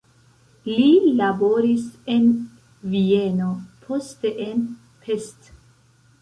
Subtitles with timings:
[0.67, 0.85] Li
[1.17, 2.25] laboris en
[2.95, 3.51] Vieno,
[3.85, 4.65] poste en
[5.05, 5.53] Pest.